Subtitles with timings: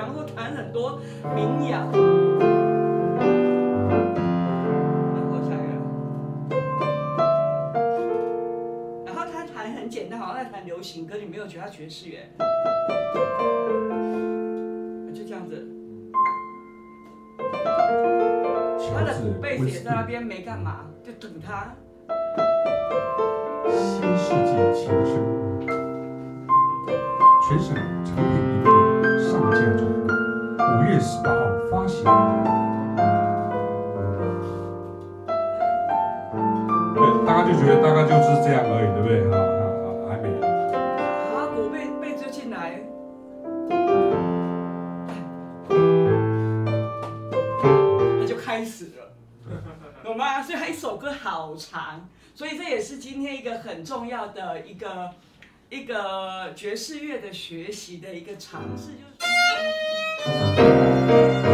[0.00, 0.98] 然后弹很多
[1.34, 1.78] 民谣。
[5.12, 5.72] 然后下一个，
[9.04, 12.26] 然后他弹很简单，好像在弹流行歌，你没有觉得他爵士乐？
[15.12, 15.68] 就这样子。
[18.94, 21.74] 他的鼓贝斯也在那边没干嘛，就等他。
[23.68, 25.12] 新世界情声，
[27.46, 27.76] 全省。
[31.00, 31.40] 月十八号
[31.70, 32.04] 发行。
[36.94, 39.24] 对，大家就觉得大概就是这样而已，对不对？
[39.30, 40.28] 好好好，还没。
[40.44, 42.82] 啊，鼓贝贝就进来，
[48.18, 49.14] 那就开始了，
[50.04, 50.42] 懂吗？
[50.42, 52.06] 所以他一首歌好长。
[52.34, 55.10] 所以这也是今天一个很重要的一个
[55.70, 59.30] 一个爵士乐的学习的一个尝试，就是。
[60.26, 61.49] Música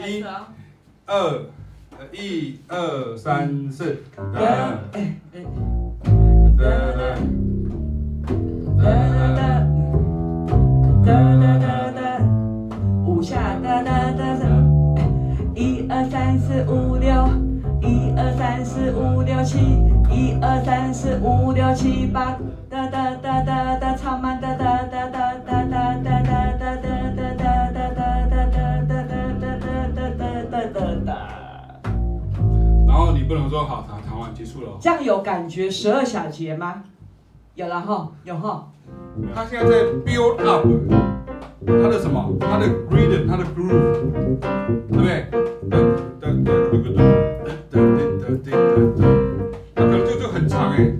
[0.00, 1.42] 二，
[2.10, 4.02] 一二三四。
[4.16, 4.40] 哒哒
[6.56, 6.64] 哒
[11.04, 12.00] 哒哒哒哒，
[13.06, 14.46] 五下哒哒哒哒，
[15.54, 17.28] 一二三四五六，
[17.82, 19.58] 一二三四五六七，
[20.10, 22.38] 一二三四五六七八，
[22.70, 24.39] 哒哒哒哒哒，唱慢
[33.30, 34.76] 不能说好，弹弹完结束了。
[34.80, 36.82] 这样有感觉十二小节吗？
[37.54, 38.66] 有了哈，有哈。
[39.32, 40.66] 他现在在 build up，
[41.64, 42.28] 他的什么？
[42.40, 44.40] 他的 rhythm，他的 groove，
[44.90, 45.28] 对不对？
[45.70, 45.78] 噔
[46.20, 46.98] 噔噔噔噔
[47.70, 47.78] 噔
[48.18, 48.42] 噔噔
[48.96, 48.98] 噔，
[49.76, 50.90] 他可能就就很长哎，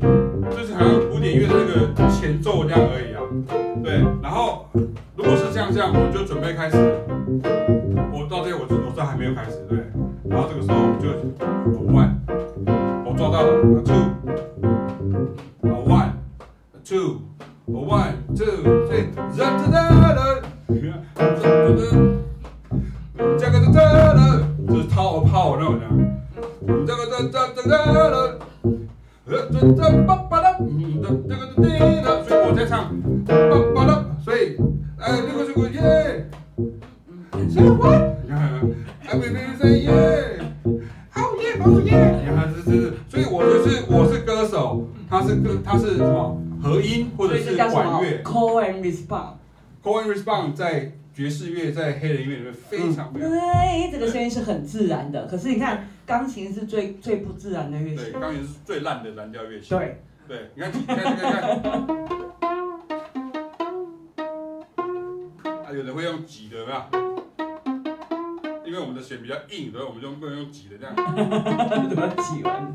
[0.52, 3.18] 就是好像古典乐的那个前奏这样而已啊。
[3.82, 4.68] 对，然后
[5.16, 7.09] 如果是这样这样，我们就准备开始。
[13.40, 13.42] A
[13.82, 14.04] two,
[15.64, 16.12] a one,
[16.74, 17.22] a two,
[17.68, 20.44] a one, two, three, zut zut zut,
[23.38, 25.72] 这个 zut zut zut, 这是套炮那种。
[26.86, 28.36] 这个这这这个 zut zut zut,
[29.26, 30.46] 哎 zut zut ba ba la,
[31.00, 31.64] 这这个 di
[32.04, 32.92] la, 所以我在唱
[33.24, 34.38] ba ba la, 所以
[34.98, 35.78] 哎这个是鼓耶,
[37.32, 39.88] 哎我这个是耶,
[41.16, 42.89] oh yeah oh yeah, 哎是是。
[45.30, 49.34] 它是歌，它是什么和音或者是管乐？Call and response。
[49.82, 53.30] Call and response 在爵士乐，在黑人音乐里面非常非常。
[53.30, 55.26] 对，这个声音是很自然的。
[55.26, 58.10] 可是你看，钢琴是最最不自然的乐器。
[58.10, 59.70] 对，钢琴是最烂的蓝调乐器。
[59.70, 60.02] 对。
[60.26, 61.70] 对，你看，你看，你看，你看。
[65.64, 66.80] 啊，有人会用挤的，有没有？
[68.64, 70.94] 因为我们的弦比较硬，所以我们就不能用挤的这样。
[71.88, 72.72] 怎么挤完？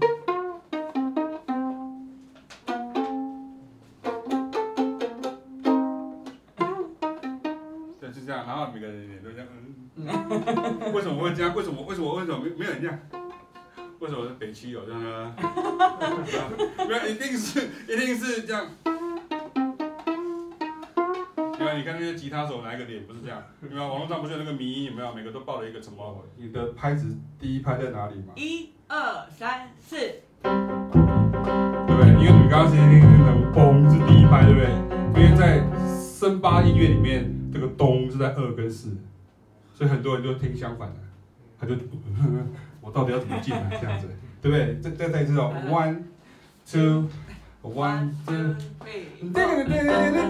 [10.95, 11.53] 为什么会这样？
[11.53, 11.83] 为什么？
[11.83, 12.15] 为什么？
[12.15, 12.39] 为什么？
[12.39, 12.97] 没没有人这样？
[13.99, 14.25] 为什么？
[14.39, 15.35] 北区有这样呢？
[16.87, 18.65] 没有，一定是，一定是这样。
[21.57, 21.73] 对吧？
[21.73, 23.43] 你看那些吉他手哪一个脸不是这样？
[23.59, 23.85] 对吧？
[23.85, 25.13] 网络上不是有那个迷因有没有？
[25.13, 26.25] 每个都报了一个什么？
[26.37, 28.31] 你的拍子第一拍在哪里吗？
[28.37, 32.07] 一二三四，对不对？
[32.13, 34.69] 因为你刚刚是听那个咚是第一拍，对不对？
[35.21, 38.95] 因为在森巴音乐里面，这个咚是在二跟四。
[39.75, 40.95] 所以很多人就听相反的，
[41.59, 41.75] 他就
[42.81, 44.07] 我到底要怎么进啊这样子，
[44.41, 44.79] 对不对？
[44.79, 45.97] 再再再一次哦，one
[46.65, 47.09] two
[47.61, 48.55] one two，
[49.33, 49.35] 对
[49.65, 50.21] 对对对对。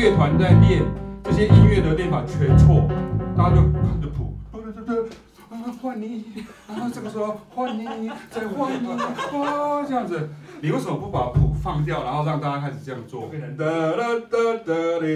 [0.00, 0.82] 乐团在练
[1.22, 2.88] 这些音乐的练法全错，
[3.36, 5.10] 大家就看着谱，对对对对，
[5.82, 6.24] 换你，
[6.66, 7.84] 啊这个时候换你，
[8.30, 10.30] 再换你，啊这样子，
[10.62, 13.28] 你为什么不把谱放掉，然后让大家开始这样做？
[13.30, 13.40] 对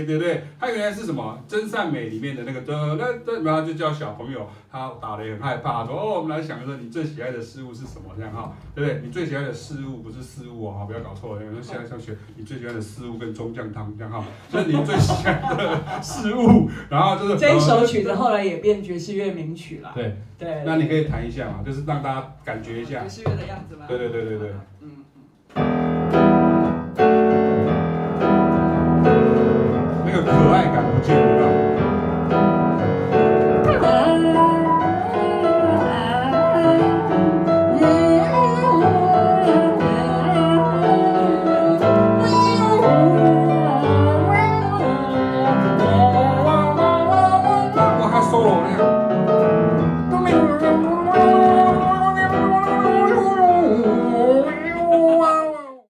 [0.05, 1.39] 对对，它原来是什么？
[1.47, 8.11] 真善美里面的那个哒哒哒，然后就叫小朋友，他打得也很害怕，说哦，我们来想一下你最喜爱的事物是什么？
[8.17, 9.01] 这样哈，对不对？
[9.05, 11.43] 你最喜爱的事物不是事物啊，不要搞错了。
[11.45, 19.93] 有人现在想学你最喜爱的事物跟中将汤这样哈，就是你最喜爱的事物，然后就是这一首曲子后来也变爵士乐名曲了。
[19.95, 23.87] 对对，那你可以弹一下嘛，就是让大家感觉一下爵士乐的样子嘛。
[23.87, 25.04] 对对对对对，嗯嗯，
[30.05, 31.64] 那个可爱感不见了。